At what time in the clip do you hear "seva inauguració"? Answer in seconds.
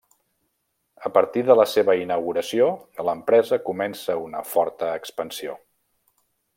1.73-2.71